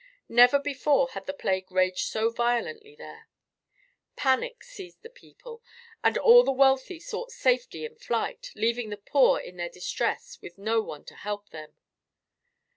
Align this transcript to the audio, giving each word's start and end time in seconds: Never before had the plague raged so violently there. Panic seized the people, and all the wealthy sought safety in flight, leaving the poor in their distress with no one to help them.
Never 0.29 0.57
before 0.57 1.09
had 1.09 1.27
the 1.27 1.31
plague 1.33 1.71
raged 1.71 2.07
so 2.07 2.31
violently 2.31 2.95
there. 2.95 3.27
Panic 4.15 4.63
seized 4.63 5.03
the 5.03 5.11
people, 5.11 5.61
and 6.03 6.17
all 6.17 6.43
the 6.43 6.51
wealthy 6.51 6.99
sought 6.99 7.29
safety 7.29 7.85
in 7.85 7.95
flight, 7.97 8.51
leaving 8.55 8.89
the 8.89 8.97
poor 8.97 9.39
in 9.39 9.57
their 9.57 9.69
distress 9.69 10.39
with 10.41 10.57
no 10.57 10.81
one 10.81 11.05
to 11.05 11.15
help 11.15 11.49
them. 11.49 11.75